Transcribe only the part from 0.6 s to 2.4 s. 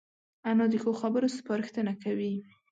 د ښو خبرو سپارښتنه کوي